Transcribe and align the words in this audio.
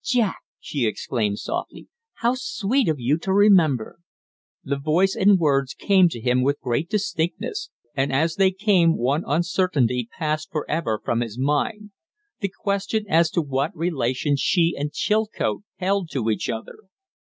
"Jack!" 0.03 0.41
she 0.59 0.87
exclaimed, 0.87 1.37
softly. 1.37 1.87
"How 2.15 2.33
sweet 2.33 2.89
of 2.89 2.99
you 2.99 3.19
to 3.19 3.31
remember!" 3.31 3.99
The 4.63 4.77
voice 4.79 5.15
and 5.15 5.37
words 5.37 5.75
came 5.75 6.09
to 6.09 6.19
him 6.19 6.41
with 6.41 6.59
great 6.59 6.89
distinctness, 6.89 7.69
and 7.93 8.11
as 8.11 8.37
they 8.37 8.49
came 8.49 8.97
one 8.97 9.23
uncertainty 9.27 10.09
passed 10.17 10.49
forever 10.51 10.99
from 11.05 11.21
his 11.21 11.37
mind 11.37 11.91
the 12.39 12.49
question 12.63 13.05
as 13.07 13.29
to 13.29 13.43
what 13.43 13.77
relation 13.77 14.37
she 14.37 14.73
and 14.75 14.91
Chilcote 14.91 15.61
held 15.77 16.09
to 16.13 16.31
each 16.31 16.49
other. 16.49 16.79